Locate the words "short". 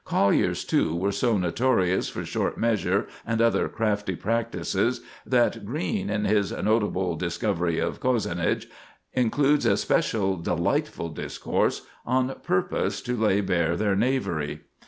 2.25-2.57